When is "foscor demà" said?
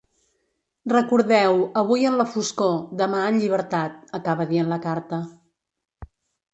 2.37-3.23